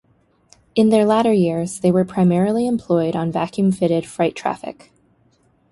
In 0.73 0.89
their 0.89 1.05
latter 1.05 1.31
years 1.31 1.79
they 1.81 1.91
were 1.91 2.03
primarily 2.03 2.65
employed 2.65 3.15
on 3.15 3.31
vacuum-fitted 3.31 4.03
freight 4.03 4.35
traffic. 4.35 4.91